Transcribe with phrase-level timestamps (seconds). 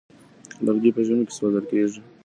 [0.65, 2.01] لرګي په ژمي کې سوزول کيږي.